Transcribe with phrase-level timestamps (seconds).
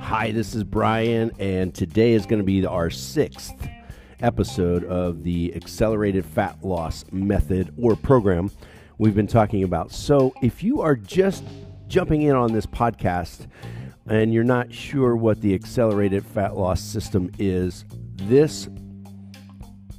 [0.00, 3.54] Hi, this is Brian, and today is going to be our sixth
[4.18, 8.50] episode of the Accelerated Fat Loss Method or program
[8.98, 9.92] we've been talking about.
[9.92, 11.44] So, if you are just
[11.86, 13.46] jumping in on this podcast
[14.08, 17.84] and you're not sure what the Accelerated Fat Loss System is,
[18.16, 18.68] this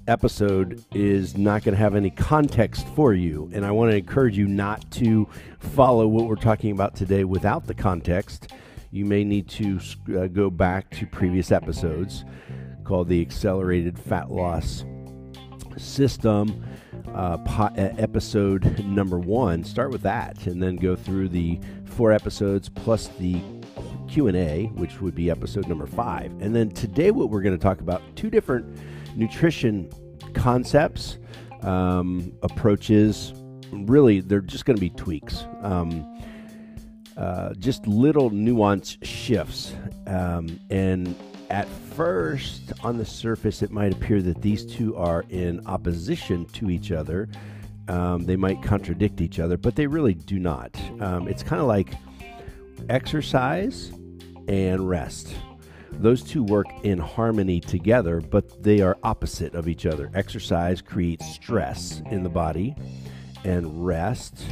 [0.10, 3.50] episode is not going to have any context for you.
[3.54, 5.28] And I want to encourage you not to
[5.60, 8.52] follow what we're talking about today without the context.
[8.92, 9.80] You may need to
[10.18, 12.26] uh, go back to previous episodes
[12.84, 14.84] called the Accelerated Fat Loss
[15.78, 16.66] System.
[17.14, 19.64] Uh, po- episode number one.
[19.64, 23.42] Start with that, and then go through the four episodes plus the
[24.08, 26.42] Q&A, which would be episode number 5.
[26.42, 28.78] And then today what we're going to talk about two different
[29.20, 29.92] nutrition
[30.34, 31.18] concepts,
[31.62, 33.34] um, approaches.
[33.72, 35.46] Really, they're just going to be tweaks.
[35.62, 36.06] Um,
[37.18, 39.76] uh, just little nuance shifts.
[40.08, 41.16] Um, and
[41.50, 46.70] at first, on the surface, it might appear that these two are in opposition to
[46.70, 47.28] each other.
[47.90, 50.80] Um, they might contradict each other, but they really do not.
[51.02, 51.94] Um, it's kind of like
[52.88, 53.92] exercise
[54.48, 55.36] and rest.
[55.94, 60.10] Those two work in harmony together, but they are opposite of each other.
[60.14, 62.76] Exercise creates stress in the body,
[63.44, 64.46] and rest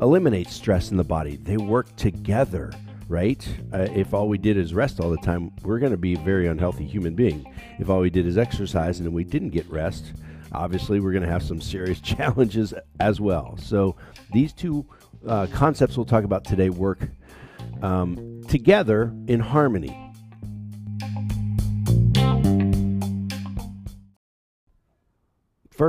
[0.00, 1.36] eliminates stress in the body.
[1.36, 2.72] They work together,
[3.08, 3.46] right?
[3.72, 6.18] Uh, if all we did is rest all the time, we're going to be a
[6.18, 7.52] very unhealthy human being.
[7.78, 10.12] If all we did is exercise and we didn't get rest,
[10.52, 13.56] obviously we're going to have some serious challenges as well.
[13.58, 13.96] So
[14.32, 14.86] these two
[15.26, 17.08] uh, concepts we'll talk about today work
[17.82, 20.09] um, together in harmony.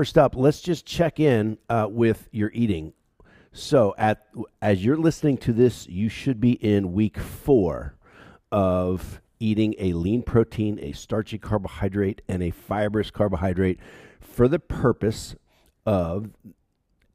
[0.02, 2.94] First up, let's just check in uh, with your eating.
[3.54, 4.26] So, at
[4.60, 7.94] as you're listening to this, you should be in week four
[8.52, 13.80] of eating a lean protein, a starchy carbohydrate, and a fibrous carbohydrate
[14.20, 15.36] for the purpose
[15.86, 16.32] of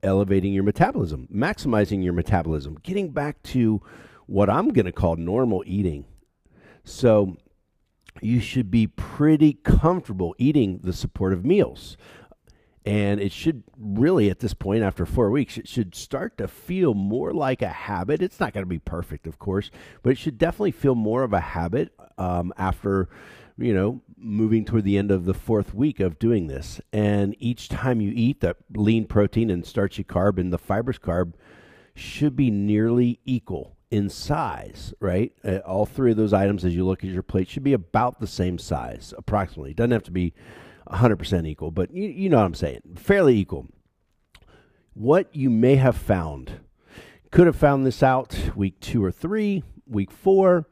[0.04, 3.82] elevating your metabolism, maximizing your metabolism, getting back to
[4.26, 6.04] what I'm going to call normal eating.
[6.84, 7.36] So,
[8.22, 11.96] you should be pretty comfortable eating the supportive meals.
[12.86, 16.94] And it should really, at this point, after four weeks, it should start to feel
[16.94, 18.22] more like a habit.
[18.22, 19.72] It's not going to be perfect, of course,
[20.04, 23.08] but it should definitely feel more of a habit um, after,
[23.58, 26.80] you know, moving toward the end of the fourth week of doing this.
[26.92, 31.32] And each time you eat, the lean protein and starchy carb and the fibrous carb
[31.96, 35.32] should be nearly equal in size, right?
[35.44, 38.20] Uh, all three of those items, as you look at your plate, should be about
[38.20, 39.72] the same size, approximately.
[39.72, 40.34] It doesn't have to be
[40.90, 43.66] 100% equal, but you, you know what I'm saying, fairly equal.
[44.94, 46.60] What you may have found,
[47.30, 50.68] could have found this out week two or three, week four,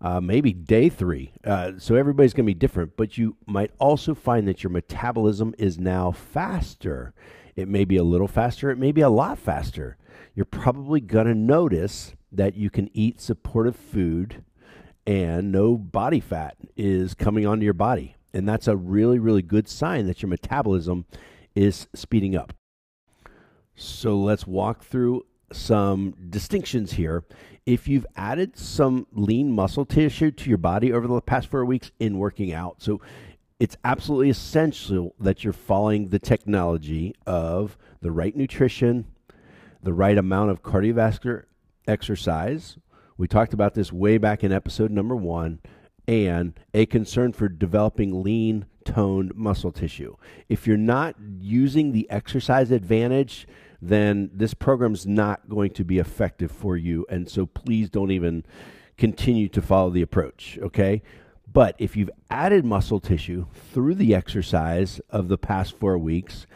[0.00, 1.32] uh, maybe day three.
[1.44, 5.54] Uh, so everybody's going to be different, but you might also find that your metabolism
[5.58, 7.14] is now faster.
[7.56, 9.96] It may be a little faster, it may be a lot faster.
[10.34, 14.44] You're probably going to notice that you can eat supportive food
[15.06, 18.16] and no body fat is coming onto your body.
[18.34, 21.06] And that's a really, really good sign that your metabolism
[21.54, 22.52] is speeding up.
[23.76, 27.24] So let's walk through some distinctions here.
[27.64, 31.92] If you've added some lean muscle tissue to your body over the past four weeks
[32.00, 33.00] in working out, so
[33.60, 39.06] it's absolutely essential that you're following the technology of the right nutrition,
[39.82, 41.44] the right amount of cardiovascular
[41.86, 42.78] exercise.
[43.16, 45.60] We talked about this way back in episode number one,
[46.06, 50.16] and a concern for developing lean toned muscle tissue.
[50.48, 53.46] If you're not using the exercise advantage,
[53.80, 57.06] then this program's not going to be effective for you.
[57.08, 58.44] And so please don't even
[58.96, 61.02] continue to follow the approach, okay?
[61.50, 66.46] But if you've added muscle tissue through the exercise of the past four weeks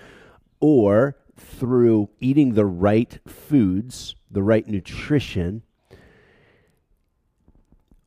[0.60, 5.62] or through eating the right foods, the right nutrition,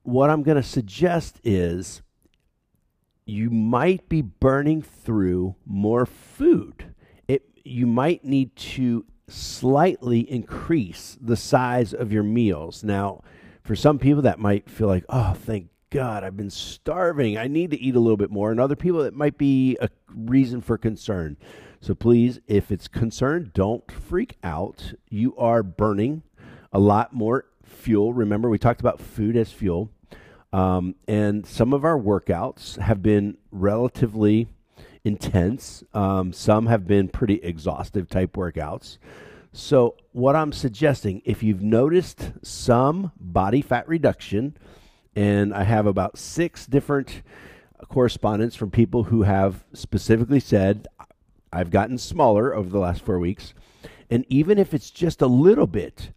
[0.03, 2.01] what I'm going to suggest is
[3.25, 6.93] you might be burning through more food.
[7.27, 12.83] It you might need to slightly increase the size of your meals.
[12.83, 13.21] Now,
[13.63, 17.37] for some people that might feel like, "Oh, thank God, I've been starving.
[17.37, 19.89] I need to eat a little bit more." And other people it might be a
[20.13, 21.37] reason for concern.
[21.79, 24.93] So please, if it's concern, don't freak out.
[25.09, 26.23] You are burning
[26.73, 28.13] a lot more fuel.
[28.13, 29.89] Remember, we talked about food as fuel.
[30.53, 34.47] Um, and some of our workouts have been relatively
[35.03, 35.83] intense.
[35.93, 38.97] Um, some have been pretty exhaustive type workouts.
[39.53, 44.55] So, what I'm suggesting, if you've noticed some body fat reduction,
[45.15, 47.21] and I have about six different
[47.89, 50.87] correspondence from people who have specifically said,
[51.51, 53.53] I've gotten smaller over the last four weeks.
[54.09, 56.11] And even if it's just a little bit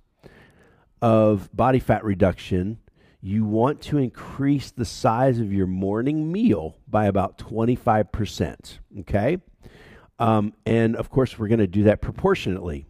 [1.05, 2.79] of body fat reduction,
[3.21, 8.79] you want to increase the size of your morning meal by about 25%.
[9.01, 9.37] Okay.
[10.19, 12.87] Um, and of course, we're going to do that proportionately.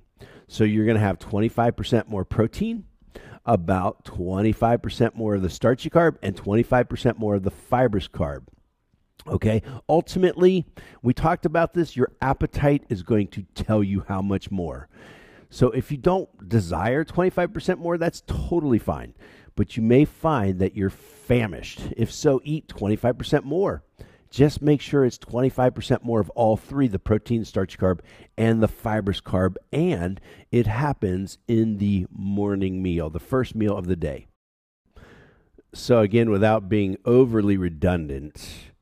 [0.46, 2.84] So you're going to have 25% more protein,
[3.44, 8.44] about 25% more of the starchy carb, and 25% more of the fibrous carb.
[9.26, 9.60] Okay.
[9.88, 10.66] Ultimately,
[11.02, 11.96] we talked about this.
[11.96, 14.88] Your appetite is going to tell you how much more.
[15.54, 19.14] So if you don't desire 25% more, that's totally fine.
[19.54, 21.80] But you may find that you're famished.
[21.96, 23.84] If so, eat 25% more.
[24.30, 28.00] Just make sure it's 25% more of all three the protein, starch carb,
[28.36, 29.54] and the fibrous carb.
[29.72, 30.20] And
[30.50, 34.26] it happens in the morning meal, the first meal of the day.
[35.72, 38.72] So, again, without being overly redundant,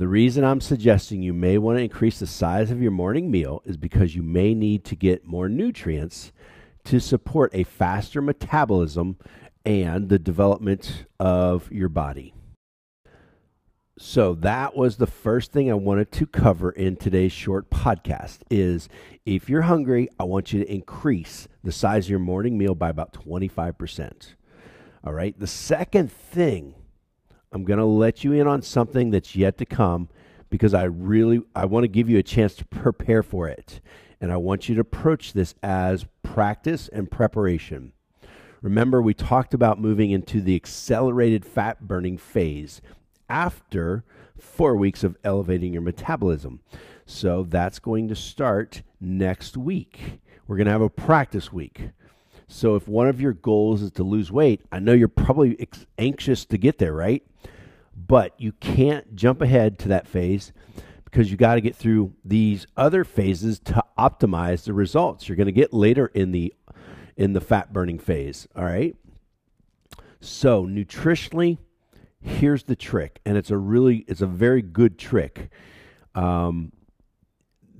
[0.00, 3.60] the reason I'm suggesting you may want to increase the size of your morning meal
[3.66, 6.32] is because you may need to get more nutrients
[6.84, 9.18] to support a faster metabolism
[9.62, 12.32] and the development of your body.
[13.98, 18.88] So that was the first thing I wanted to cover in today's short podcast is
[19.26, 22.88] if you're hungry, I want you to increase the size of your morning meal by
[22.88, 24.32] about 25%.
[25.04, 25.38] All right?
[25.38, 26.74] The second thing
[27.52, 30.08] I'm going to let you in on something that's yet to come
[30.50, 33.80] because I really I want to give you a chance to prepare for it.
[34.20, 37.92] And I want you to approach this as practice and preparation.
[38.62, 42.82] Remember, we talked about moving into the accelerated fat burning phase
[43.28, 44.04] after
[44.38, 46.60] four weeks of elevating your metabolism.
[47.06, 50.20] So that's going to start next week.
[50.46, 51.90] We're going to have a practice week.
[52.52, 55.68] So if one of your goals is to lose weight, I know you're probably
[55.98, 57.22] anxious to get there, right?
[57.96, 60.52] But you can't jump ahead to that phase
[61.04, 65.46] because you got to get through these other phases to optimize the results you're going
[65.46, 66.52] to get later in the
[67.16, 68.96] in the fat burning phase, all right?
[70.20, 71.58] So, nutritionally,
[72.20, 75.50] here's the trick, and it's a really it's a very good trick.
[76.16, 76.72] Um,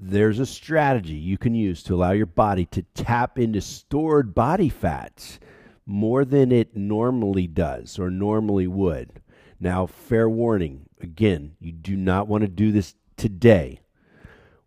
[0.01, 4.71] there's a strategy you can use to allow your body to tap into stored body
[4.71, 5.39] fats
[5.85, 9.21] more than it normally does or normally would.
[9.61, 13.81] Now, fair warning again, you do not want to do this today.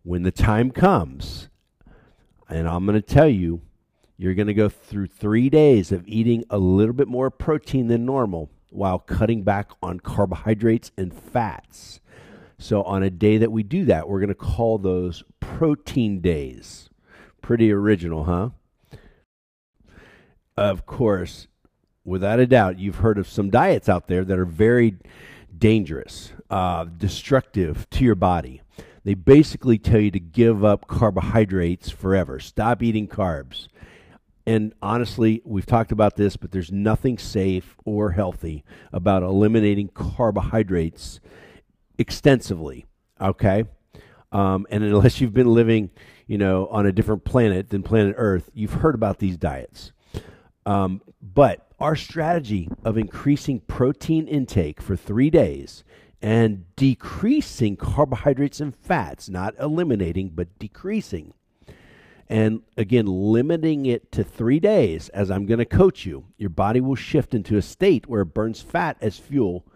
[0.04, 1.48] When the time comes,
[2.48, 3.62] and I'm going to tell you,
[4.16, 8.04] you're going to go through three days of eating a little bit more protein than
[8.04, 12.00] normal while cutting back on carbohydrates and fats.
[12.58, 16.88] So, on a day that we do that, we're going to call those protein days.
[17.42, 18.50] Pretty original, huh?
[20.56, 21.48] Of course,
[22.04, 24.96] without a doubt, you've heard of some diets out there that are very
[25.56, 28.62] dangerous, uh, destructive to your body.
[29.04, 33.68] They basically tell you to give up carbohydrates forever, stop eating carbs.
[34.46, 38.62] And honestly, we've talked about this, but there's nothing safe or healthy
[38.92, 41.20] about eliminating carbohydrates
[41.98, 42.86] extensively.
[43.20, 43.64] Okay.
[44.32, 45.90] Um, and unless you've been living,
[46.26, 49.92] you know, on a different planet than planet Earth, you've heard about these diets.
[50.66, 55.84] Um, but our strategy of increasing protein intake for three days
[56.22, 61.34] and decreasing carbohydrates and fats, not eliminating, but decreasing,
[62.28, 66.80] and again, limiting it to three days, as I'm going to coach you, your body
[66.80, 69.66] will shift into a state where it burns fat as fuel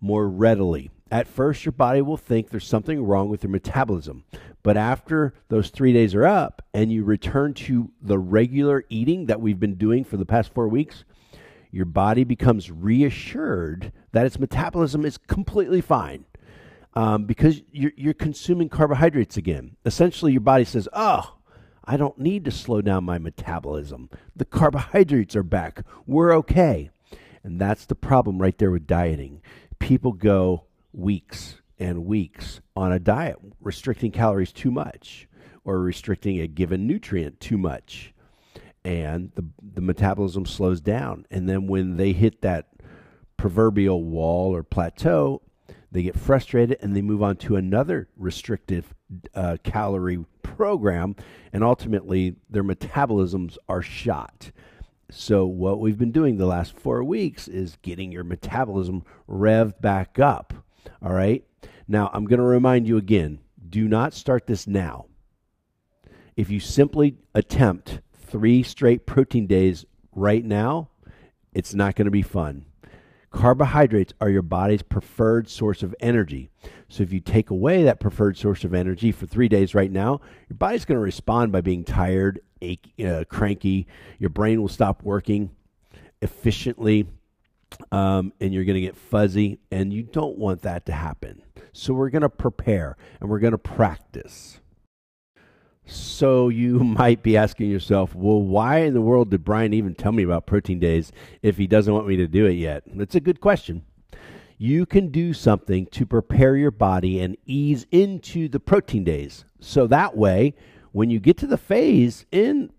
[0.00, 0.90] more readily.
[1.12, 4.24] At first, your body will think there's something wrong with your metabolism.
[4.62, 9.38] But after those three days are up and you return to the regular eating that
[9.38, 11.04] we've been doing for the past four weeks,
[11.70, 16.24] your body becomes reassured that its metabolism is completely fine
[16.94, 19.76] um, because you're, you're consuming carbohydrates again.
[19.84, 21.36] Essentially, your body says, Oh,
[21.84, 24.08] I don't need to slow down my metabolism.
[24.34, 25.82] The carbohydrates are back.
[26.06, 26.88] We're okay.
[27.44, 29.42] And that's the problem right there with dieting.
[29.78, 35.28] People go weeks and weeks on a diet, restricting calories too much
[35.64, 38.14] or restricting a given nutrient too much.
[38.84, 39.44] And the,
[39.74, 41.26] the metabolism slows down.
[41.30, 42.68] And then when they hit that
[43.36, 45.42] proverbial wall or plateau,
[45.92, 48.94] they get frustrated and they move on to another restrictive
[49.34, 51.16] uh, calorie program,
[51.52, 54.50] and ultimately their metabolisms are shot.
[55.10, 60.18] So, what we've been doing the last four weeks is getting your metabolism revved back
[60.18, 60.54] up.
[61.04, 61.44] All right.
[61.88, 65.06] Now, I'm going to remind you again do not start this now.
[66.36, 70.88] if you simply attempt three straight protein days right now,
[71.52, 72.64] it's not going to be fun.
[73.30, 76.50] Carbohydrates are your body's preferred source of energy.
[76.88, 80.20] So if you take away that preferred source of energy for three days right now,
[80.48, 83.86] your body's going to respond by being tired, ache, uh, cranky.
[84.18, 85.50] Your brain will stop working
[86.20, 87.06] efficiently,
[87.90, 89.58] um, and you're going to get fuzzy.
[89.70, 91.42] And you don't want that to happen.
[91.72, 94.60] So we're going to prepare and we're going to practice.
[95.86, 100.12] So you might be asking yourself, well, why in the world did Brian even tell
[100.12, 101.12] me about protein days
[101.42, 102.84] if he doesn't want me to do it yet?
[102.86, 103.84] That's a good question.
[104.58, 109.44] You can do something to prepare your body and ease into the protein days.
[109.58, 110.54] So that way,
[110.92, 112.70] when you get to the phase in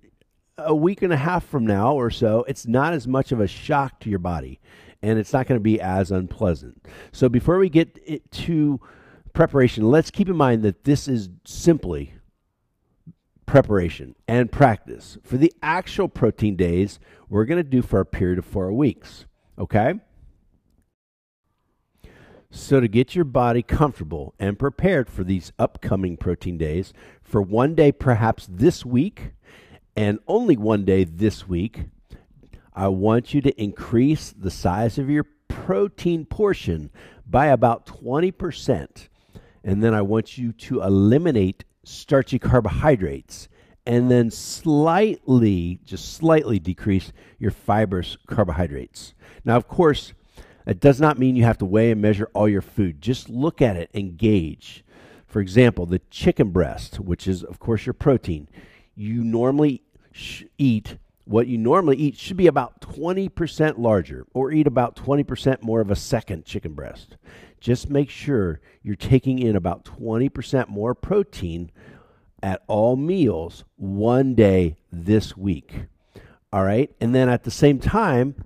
[0.57, 3.47] a week and a half from now or so, it's not as much of a
[3.47, 4.59] shock to your body
[5.01, 6.85] and it's not going to be as unpleasant.
[7.11, 8.79] So before we get to
[9.33, 12.13] preparation, let's keep in mind that this is simply
[13.45, 18.39] preparation and practice for the actual protein days we're going to do for a period
[18.39, 19.25] of four weeks.
[19.59, 19.95] Okay?
[22.55, 26.93] So, to get your body comfortable and prepared for these upcoming protein days,
[27.23, 29.31] for one day perhaps this week,
[29.95, 31.85] and only one day this week,
[32.73, 36.89] I want you to increase the size of your protein portion
[37.29, 39.07] by about 20%.
[39.63, 43.47] And then I want you to eliminate starchy carbohydrates
[43.85, 49.13] and then slightly, just slightly decrease your fibrous carbohydrates.
[49.43, 50.13] Now, of course,
[50.65, 53.01] it does not mean you have to weigh and measure all your food.
[53.01, 54.85] Just look at it and gauge.
[55.27, 58.47] For example, the chicken breast, which is, of course, your protein,
[58.95, 59.82] you normally
[60.57, 65.81] eat what you normally eat should be about 20% larger or eat about 20% more
[65.81, 67.15] of a second chicken breast.
[67.59, 71.71] Just make sure you're taking in about 20% more protein
[72.41, 75.85] at all meals one day this week.
[76.51, 76.93] All right.
[76.99, 78.43] And then at the same time,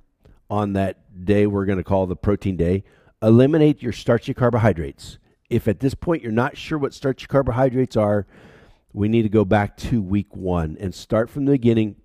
[0.50, 2.84] on that day we're going to call the protein day,
[3.24, 5.18] eliminate your starchy carbohydrates.
[5.50, 8.28] If at this point you're not sure what starchy carbohydrates are,
[8.98, 11.96] we need to go back to week one and start from the beginning.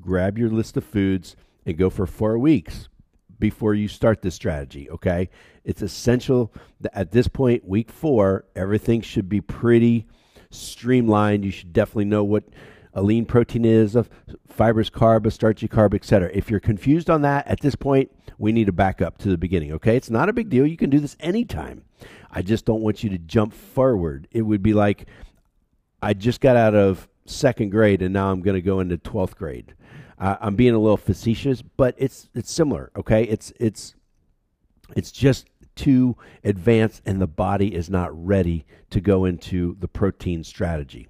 [0.00, 2.88] Grab your list of foods and go for four weeks
[3.38, 4.88] before you start this strategy.
[4.88, 5.28] Okay.
[5.64, 10.06] It's essential that at this point, week four, everything should be pretty
[10.50, 11.44] streamlined.
[11.44, 12.44] You should definitely know what
[12.94, 14.06] a lean protein is, a
[14.46, 16.30] fibrous carb, a starchy carb, etc.
[16.32, 19.36] If you're confused on that at this point, we need to back up to the
[19.36, 19.72] beginning.
[19.72, 20.66] Okay, it's not a big deal.
[20.66, 21.84] You can do this anytime.
[22.30, 24.26] I just don't want you to jump forward.
[24.30, 25.06] It would be like
[26.02, 29.36] I just got out of second grade and now I'm going to go into twelfth
[29.36, 29.74] grade.
[30.18, 32.90] Uh, I'm being a little facetious, but it's it's similar.
[32.96, 33.94] Okay, it's it's
[34.96, 40.44] it's just too advanced and the body is not ready to go into the protein
[40.44, 41.08] strategy.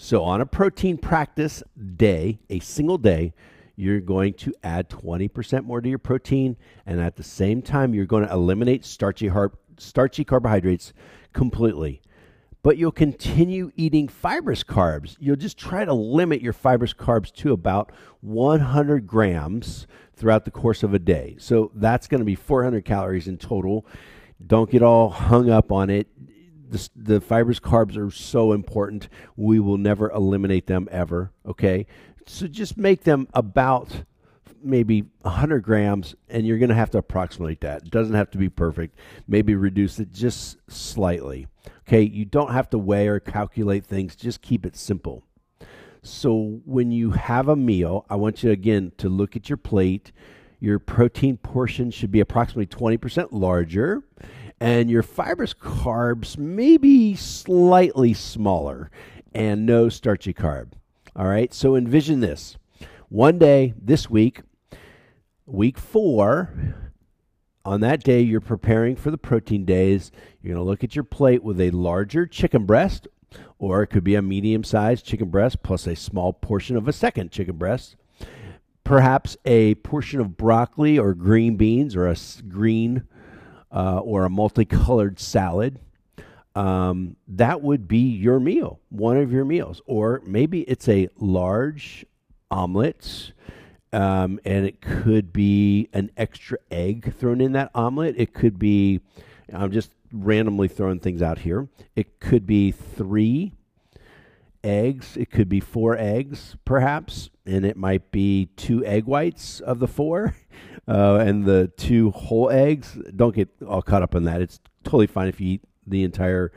[0.00, 1.62] So, on a protein practice
[1.96, 3.34] day, a single day,
[3.74, 6.56] you're going to add 20% more to your protein,
[6.86, 10.92] and at the same time, you're going to eliminate starchy, har- starchy carbohydrates
[11.32, 12.00] completely
[12.62, 15.16] but you'll continue eating fibrous carbs.
[15.20, 20.82] You'll just try to limit your fibrous carbs to about 100 grams throughout the course
[20.82, 21.36] of a day.
[21.38, 23.86] So that's going to be 400 calories in total.
[24.44, 26.08] Don't get all hung up on it.
[26.70, 29.08] The, the fibrous carbs are so important.
[29.36, 31.32] We will never eliminate them ever.
[31.46, 31.86] Okay.
[32.26, 34.04] So just make them about
[34.62, 37.82] maybe 100 grams, and you're going to have to approximate that.
[37.82, 38.98] It doesn't have to be perfect.
[39.26, 41.46] Maybe reduce it just slightly.
[41.86, 45.24] Okay, you don't have to weigh or calculate things, just keep it simple.
[46.02, 50.12] So when you have a meal, I want you again to look at your plate.
[50.60, 54.02] Your protein portion should be approximately 20% larger,
[54.60, 58.90] and your fibrous carbs maybe slightly smaller,
[59.32, 60.72] and no starchy carb.
[61.14, 62.56] All right, so envision this.
[63.08, 64.42] One day this week,
[65.48, 66.52] week four,
[67.64, 70.10] on that day, you're preparing for the protein days.
[70.40, 73.08] You're going to look at your plate with a larger chicken breast,
[73.58, 76.92] or it could be a medium sized chicken breast plus a small portion of a
[76.92, 77.96] second chicken breast.
[78.84, 82.16] Perhaps a portion of broccoli or green beans or a
[82.48, 83.04] green
[83.70, 85.78] uh, or a multicolored salad.
[86.54, 89.82] Um, that would be your meal, one of your meals.
[89.86, 92.06] Or maybe it's a large
[92.50, 93.32] omelet
[93.92, 98.14] um, and it could be an extra egg thrown in that omelet.
[98.18, 99.00] It could be,
[99.52, 101.68] I'm just randomly throwing things out here.
[101.96, 103.52] It could be three
[104.64, 105.16] eggs.
[105.16, 109.88] It could be four eggs, perhaps, and it might be two egg whites of the
[109.88, 110.36] four,
[110.88, 112.98] uh, and the two whole eggs.
[113.14, 114.42] Don't get all caught up in that.
[114.42, 116.52] It's totally fine if you eat the entire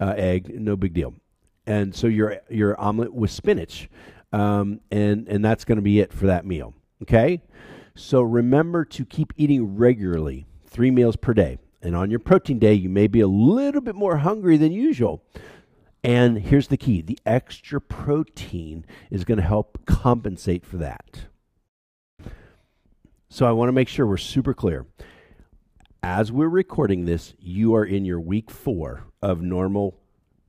[0.00, 0.60] uh, egg.
[0.60, 1.14] No big deal.
[1.66, 3.88] and so your your omelet with spinach,
[4.32, 6.74] um, and and that's going to be it for that meal.
[7.02, 7.42] Okay,
[7.94, 11.58] so remember to keep eating regularly, three meals per day.
[11.82, 15.22] And on your protein day, you may be a little bit more hungry than usual.
[16.02, 21.26] And here's the key the extra protein is going to help compensate for that.
[23.28, 24.86] So I want to make sure we're super clear.
[26.02, 29.98] As we're recording this, you are in your week four of normal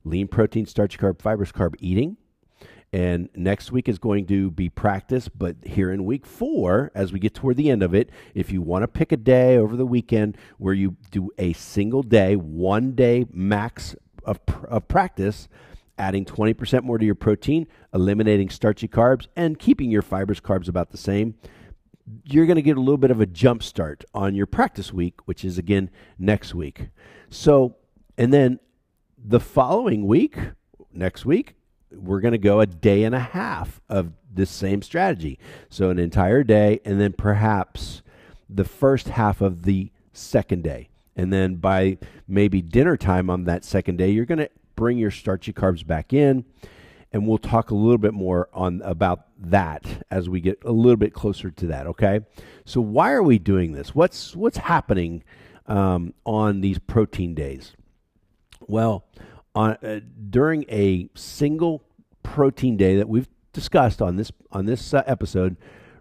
[0.04, 2.16] lean protein, starch, carb, fibrous carb eating.
[2.92, 5.28] And next week is going to be practice.
[5.28, 8.62] But here in week four, as we get toward the end of it, if you
[8.62, 12.92] want to pick a day over the weekend where you do a single day, one
[12.92, 15.48] day max of, of practice,
[15.98, 20.90] adding 20% more to your protein, eliminating starchy carbs, and keeping your fibrous carbs about
[20.90, 21.34] the same,
[22.24, 25.26] you're going to get a little bit of a jump start on your practice week,
[25.26, 26.88] which is again next week.
[27.28, 27.76] So,
[28.16, 28.60] and then
[29.18, 30.38] the following week,
[30.92, 31.54] next week,
[31.92, 35.38] we're going to go a day and a half of this same strategy.
[35.68, 38.02] So, an entire day, and then perhaps
[38.48, 40.88] the first half of the second day.
[41.16, 45.10] And then by maybe dinner time on that second day, you're going to bring your
[45.10, 46.44] starchy carbs back in.
[47.12, 50.98] And we'll talk a little bit more on about that as we get a little
[50.98, 51.86] bit closer to that.
[51.86, 52.20] Okay.
[52.66, 53.94] So why are we doing this?
[53.94, 55.24] What's what's happening
[55.66, 57.72] um, on these protein days?
[58.66, 59.06] Well,
[59.58, 59.98] on uh,
[60.30, 61.82] during a single
[62.22, 65.56] protein day that we've discussed on this on this uh, episode,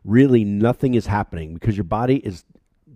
[0.05, 2.45] really nothing is happening because your body is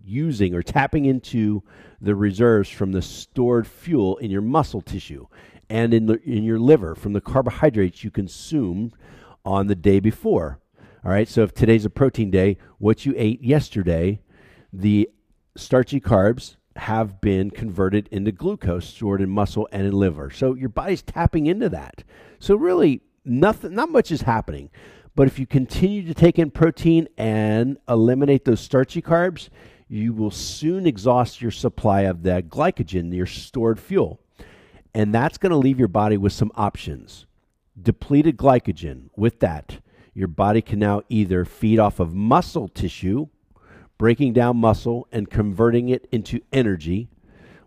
[0.05, 1.63] using or tapping into
[1.99, 5.25] the reserves from the stored fuel in your muscle tissue
[5.67, 8.93] and in the, in your liver from the carbohydrates you consumed
[9.43, 10.59] on the day before.
[11.03, 14.21] All right, so if today's a protein day, what you ate yesterday,
[14.71, 15.09] the
[15.55, 20.29] starchy carbs have been converted into glucose stored in muscle and in liver.
[20.29, 22.03] So your body's tapping into that.
[22.39, 24.69] So really nothing not much is happening.
[25.15, 29.49] But if you continue to take in protein and eliminate those starchy carbs,
[29.89, 34.21] you will soon exhaust your supply of that glycogen, your stored fuel.
[34.93, 37.25] And that's going to leave your body with some options.
[37.81, 39.79] Depleted glycogen, with that,
[40.13, 43.27] your body can now either feed off of muscle tissue,
[44.01, 47.07] breaking down muscle and converting it into energy,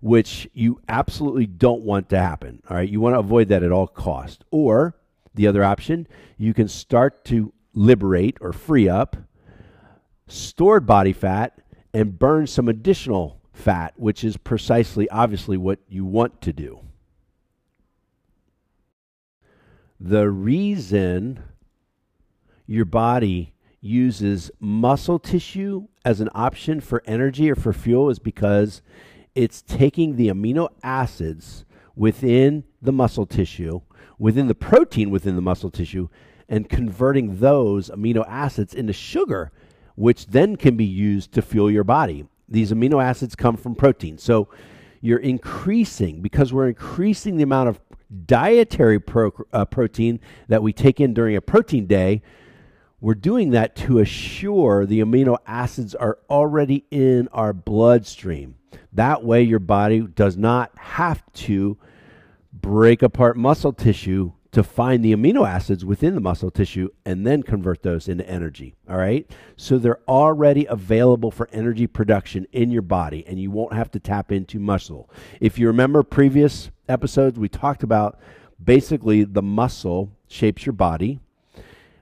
[0.01, 2.61] which you absolutely don't want to happen.
[2.68, 4.42] All right, you want to avoid that at all cost.
[4.51, 4.97] Or
[5.33, 9.16] the other option, you can start to liberate or free up
[10.27, 11.57] stored body fat
[11.92, 16.81] and burn some additional fat, which is precisely, obviously, what you want to do.
[20.01, 21.44] The reason
[22.66, 28.83] your body uses muscle tissue as an option for energy or for fuel is because
[29.35, 31.64] it's taking the amino acids
[31.97, 33.81] within the muscle tissue,
[34.19, 36.09] within the protein within the muscle tissue,
[36.49, 39.51] and converting those amino acids into sugar
[39.97, 42.27] which then can be used to fuel your body.
[42.49, 44.19] These amino acids come from protein.
[44.19, 44.49] So
[45.01, 47.81] you're increasing, because we're increasing the amount of
[48.27, 52.23] dietary pro, uh, protein that we take in during a protein day,
[53.05, 58.55] we're doing that to assure the amino acids are already in our bloodstream.
[58.95, 61.77] That way, your body does not have to
[62.51, 67.43] break apart muscle tissue to find the amino acids within the muscle tissue and then
[67.43, 68.75] convert those into energy.
[68.88, 69.31] All right.
[69.59, 74.01] So they're already available for energy production in your body, and you won't have to
[74.01, 75.11] tap into muscle.
[75.43, 78.19] If you remember previous episodes, we talked about
[78.62, 81.21] basically the muscle shapes your body,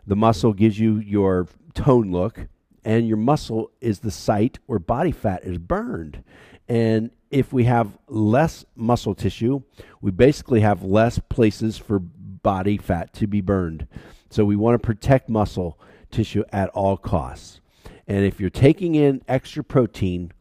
[0.06, 2.46] the muscle gives you your tone look,
[2.84, 6.24] and your muscle is the site where body fat is burned.
[6.68, 9.62] And if we have less muscle tissue,
[10.00, 13.86] we basically have less places for body fat to be burned.
[14.30, 15.78] So we want to protect muscle
[16.10, 17.60] tissue at all costs.
[18.06, 20.32] And if you're taking in extra protein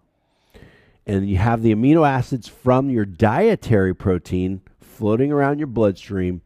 [1.06, 6.42] and you have the amino acids from your dietary protein floating around your bloodstream,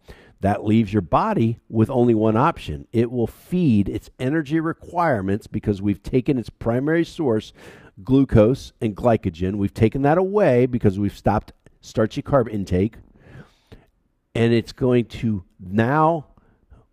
[0.46, 2.88] that leaves your body with only one option.
[2.94, 7.52] It will feed its energy requirements because we've taken its primary source,
[8.04, 9.56] glucose and glycogen.
[9.56, 12.98] We've taken that away because we've stopped starchy carb intake
[14.36, 16.28] and it's going to now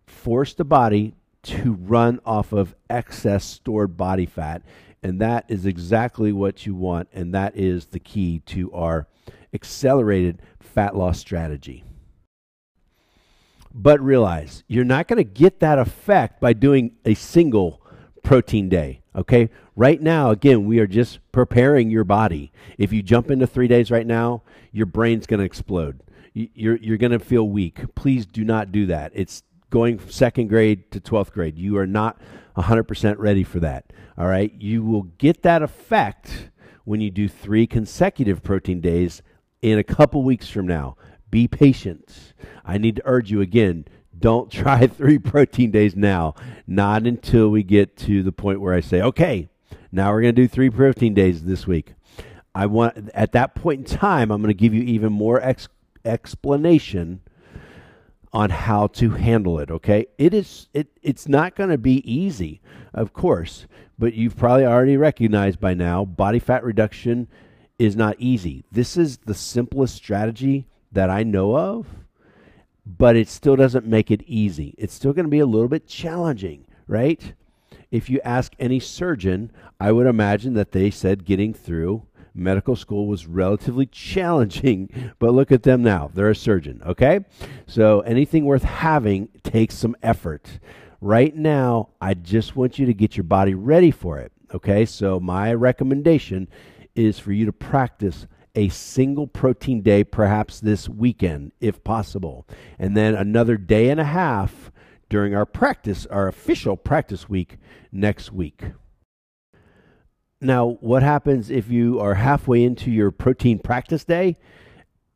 [0.07, 1.13] force the body
[1.43, 4.63] to run off of excess stored body fat.
[5.03, 7.07] And that is exactly what you want.
[7.13, 9.07] And that is the key to our
[9.53, 11.83] accelerated fat loss strategy.
[13.73, 17.81] But realize you're not going to get that effect by doing a single
[18.21, 19.01] protein day.
[19.15, 19.49] Okay.
[19.75, 22.51] Right now, again, we are just preparing your body.
[22.77, 25.99] If you jump into three days right now, your brain's going to explode
[26.33, 27.95] you're you're going to feel weak.
[27.95, 29.11] Please do not do that.
[29.13, 31.57] It's going from second grade to 12th grade.
[31.57, 32.19] You are not
[32.57, 33.91] 100% ready for that.
[34.17, 34.53] All right?
[34.59, 36.49] You will get that effect
[36.85, 39.23] when you do 3 consecutive protein days
[39.61, 40.95] in a couple weeks from now.
[41.33, 42.35] Be patient.
[42.63, 43.85] I need to urge you again,
[44.19, 46.35] don't try 3 protein days now.
[46.67, 49.49] Not until we get to the point where I say, "Okay,
[49.91, 51.95] now we're going to do 3 protein days this week."
[52.53, 55.69] I want at that point in time, I'm going to give you even more ex-
[56.05, 57.21] explanation
[58.31, 62.59] on how to handle it okay it is it it's not going to be easy
[62.91, 63.67] of course
[63.99, 67.27] but you've probably already recognized by now body fat reduction
[67.77, 71.87] is not easy this is the simplest strategy that i know of
[72.85, 75.87] but it still doesn't make it easy it's still going to be a little bit
[75.87, 77.33] challenging right
[77.91, 82.03] if you ask any surgeon i would imagine that they said getting through
[82.33, 86.09] medical school was relatively challenging, but look at them now.
[86.13, 87.25] They're a surgeon, okay?
[87.67, 90.59] So anything worth having takes some effort.
[91.01, 94.85] Right now, I just want you to get your body ready for it, okay?
[94.85, 96.47] So my recommendation
[96.95, 102.95] is for you to practice a single protein day perhaps this weekend if possible and
[102.95, 104.71] then another day and a half
[105.09, 107.57] during our practice our official practice week
[107.91, 108.63] next week
[110.43, 114.35] now, what happens if you are halfway into your protein practice day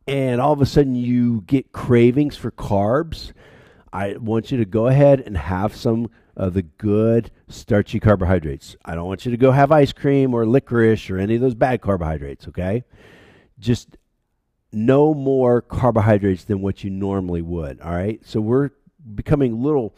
[0.08, 3.34] and all of a sudden you get cravings for carbs?
[3.91, 8.78] I want you to go ahead and have some of the good starchy carbohydrates.
[8.86, 11.56] I don't want you to go have ice cream or licorice or any of those
[11.56, 12.86] bad carbohydrates, okay?
[13.60, 13.98] Just
[14.72, 18.20] no more carbohydrates than what you normally would, all right?
[18.26, 18.72] So we're
[19.15, 19.96] becoming little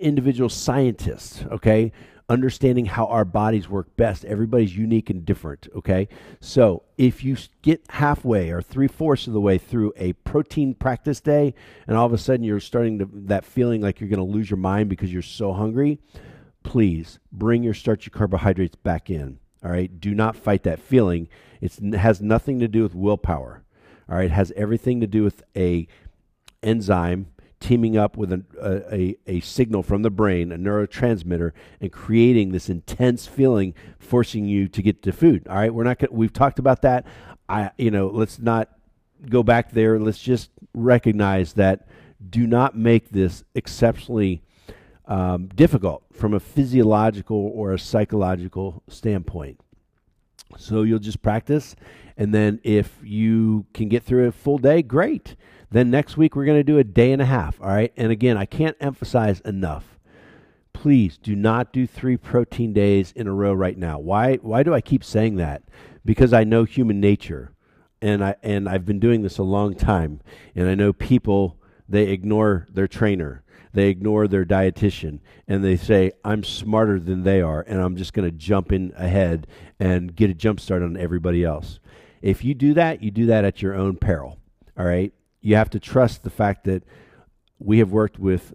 [0.00, 1.92] individual scientists, okay?
[2.28, 4.24] understanding how our bodies work best.
[4.24, 6.08] Everybody's unique and different, okay?
[6.40, 11.20] So if you get halfway or three fourths of the way through a protein practice
[11.20, 11.54] day,
[11.86, 14.48] and all of a sudden you're starting to that feeling like you're going to lose
[14.48, 15.98] your mind because you're so hungry,
[16.62, 19.38] please bring your starchy carbohydrates back in.
[19.64, 21.28] All right, do not fight that feeling.
[21.60, 23.64] It's, it has nothing to do with willpower.
[24.08, 25.88] All right, it has everything to do with a
[26.62, 27.28] enzyme
[27.60, 28.44] teaming up with a,
[28.92, 34.68] a, a, signal from the brain, a neurotransmitter, and creating this intense feeling, forcing you
[34.68, 35.46] to get to food.
[35.48, 35.98] All right, we're not.
[35.98, 37.06] Gonna, we've talked about that.
[37.48, 38.68] I, you know, let's not
[39.30, 39.98] go back there.
[39.98, 41.88] Let's just recognize that.
[42.28, 44.42] Do not make this exceptionally
[45.06, 49.60] um, difficult from a physiological or a psychological standpoint.
[50.56, 51.74] So you'll just practice,
[52.16, 55.36] and then if you can get through a full day, great.
[55.70, 57.60] Then next week, we're going to do a day and a half.
[57.60, 57.92] All right.
[57.96, 59.98] And again, I can't emphasize enough.
[60.72, 63.98] Please do not do three protein days in a row right now.
[63.98, 65.62] Why, why do I keep saying that?
[66.04, 67.52] Because I know human nature.
[68.00, 70.20] And, I, and I've been doing this a long time.
[70.54, 73.42] And I know people, they ignore their trainer
[73.74, 78.12] they ignore their dietitian and they say i'm smarter than they are and i'm just
[78.12, 79.46] going to jump in ahead
[79.78, 81.78] and get a jump start on everybody else
[82.22, 84.38] if you do that you do that at your own peril
[84.78, 86.82] all right you have to trust the fact that
[87.58, 88.54] we have worked with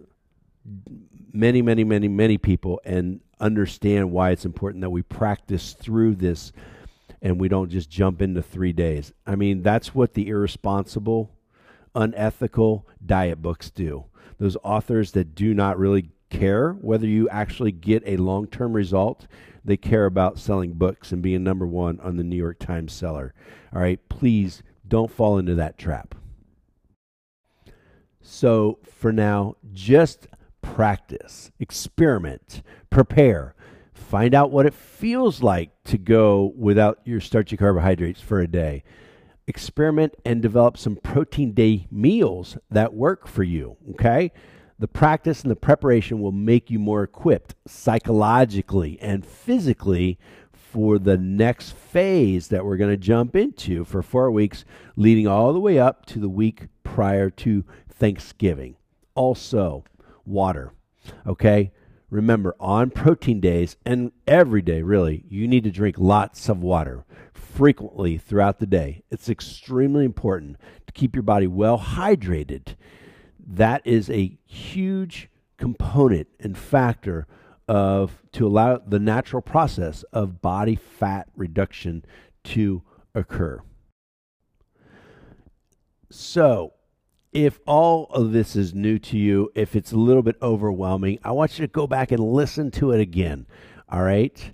[1.32, 6.52] many, many, many, many people and understand why it's important that we practice through this
[7.22, 9.12] and we don't just jump into three days.
[9.26, 11.30] I mean, that's what the irresponsible,
[11.94, 14.04] unethical diet books do.
[14.40, 19.26] Those authors that do not really care whether you actually get a long term result.
[19.62, 23.34] They care about selling books and being number one on the New York Times seller.
[23.74, 26.14] All right, please don't fall into that trap.
[28.22, 30.26] So for now, just
[30.62, 33.54] practice, experiment, prepare,
[33.92, 38.84] find out what it feels like to go without your starchy carbohydrates for a day.
[39.50, 44.30] Experiment and develop some protein day meals that work for you, okay?
[44.78, 50.20] The practice and the preparation will make you more equipped psychologically and physically
[50.52, 55.52] for the next phase that we're going to jump into for four weeks, leading all
[55.52, 58.76] the way up to the week prior to Thanksgiving.
[59.16, 59.82] Also,
[60.24, 60.72] water.
[61.26, 61.72] Okay?
[62.08, 67.04] Remember, on protein days and every day, really, you need to drink lots of water
[67.54, 69.02] frequently throughout the day.
[69.10, 72.76] It's extremely important to keep your body well hydrated.
[73.38, 77.26] That is a huge component and factor
[77.68, 82.04] of to allow the natural process of body fat reduction
[82.42, 82.82] to
[83.14, 83.60] occur.
[86.10, 86.72] So,
[87.32, 91.30] if all of this is new to you, if it's a little bit overwhelming, I
[91.30, 93.46] want you to go back and listen to it again.
[93.88, 94.52] All right?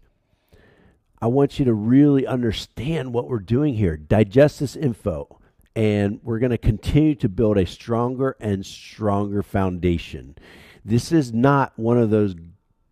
[1.21, 3.97] I want you to really understand what we're doing here.
[3.97, 5.41] Digest this info.
[5.77, 10.35] and we're going to continue to build a stronger and stronger foundation.
[10.83, 12.35] This is not one of those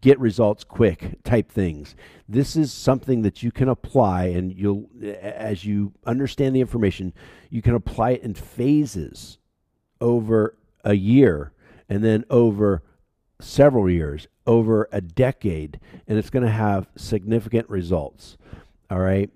[0.03, 1.97] get results quick type things.
[2.29, 7.15] This is something that you can apply, and you'll, as you understand the information,
[7.49, 9.39] you can apply it in phases
[10.03, 11.53] over a year
[11.89, 12.83] and then over
[13.41, 18.37] several years, over a decade, and it's going to have significant results.
[18.91, 19.31] All right.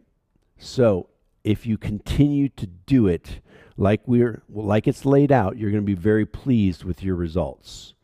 [0.59, 1.09] So
[1.45, 3.41] if you continue to do it
[3.77, 7.95] like we're like it's laid out, you're going to be very pleased with your results.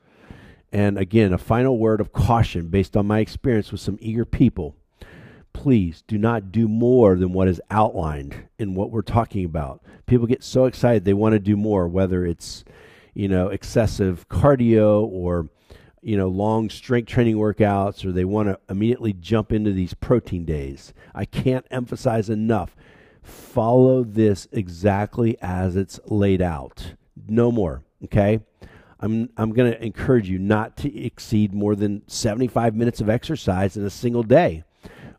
[0.73, 4.77] And again, a final word of caution based on my experience with some eager people.
[5.53, 9.83] Please do not do more than what is outlined in what we're talking about.
[10.07, 12.65] People get so excited they want to do more, whether it's,
[13.15, 15.49] you know, excessive cardio or,
[16.05, 20.45] you know, long strength training workouts, or they want to immediately jump into these protein
[20.45, 20.93] days.
[21.15, 22.77] I can't emphasize enough.
[23.23, 26.93] Follow this exactly as it's laid out.
[27.27, 27.83] No more.
[28.05, 28.41] Okay.
[29.01, 33.77] I'm, I'm going to encourage you not to exceed more than 75 minutes of exercise
[33.77, 34.65] in a single day,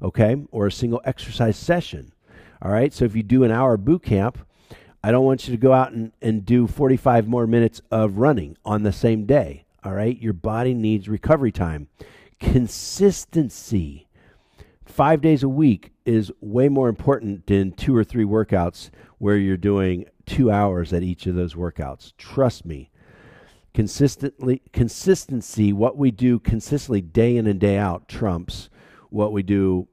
[0.02, 2.12] okay, or a single exercise session.
[2.62, 4.40] All right, so if you do an hour boot camp,
[5.04, 8.58] I don't want you to go out and, and do 45 more minutes of running
[8.66, 9.65] on the same day.
[9.86, 11.90] All right, your body needs recovery time.
[12.40, 14.08] Consistency,
[14.84, 19.58] five days a week, is way more important than two or three workouts where you're
[19.58, 22.14] doing two hours at each of those workouts.
[22.18, 22.90] Trust me
[23.76, 28.70] consistently consistency what we do consistently day in and day out trumps
[29.10, 29.86] what we do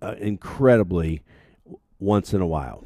[0.00, 1.22] uh, incredibly
[1.98, 2.82] once in a while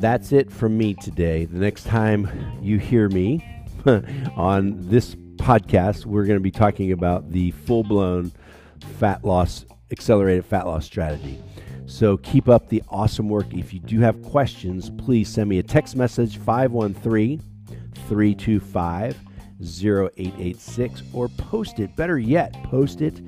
[0.00, 2.28] that's it from me today the next time
[2.60, 3.44] you hear me
[4.36, 8.32] on this podcast we're going to be talking about the full-blown
[8.98, 11.42] fat loss accelerated fat loss strategy
[11.90, 13.52] so keep up the awesome work.
[13.52, 17.42] If you do have questions, please send me a text message 513
[18.06, 19.16] 325
[19.60, 21.94] 0886 or post it.
[21.96, 23.20] Better yet, post it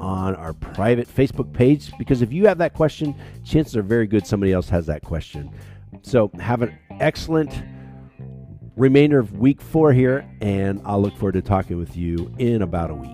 [0.00, 4.26] on our private Facebook page because if you have that question, chances are very good
[4.26, 5.50] somebody else has that question.
[6.04, 7.62] So have an excellent
[8.76, 12.90] remainder of week four here, and I'll look forward to talking with you in about
[12.90, 13.10] a week.